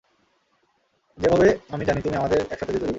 [1.17, 2.89] যেভাবে আমি জানি তুমি আমাদের একসাথে যেতে দেবে।